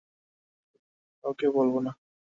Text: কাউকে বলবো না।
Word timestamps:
কাউকে 1.23 1.47
বলবো 1.57 1.79
না। 1.85 1.91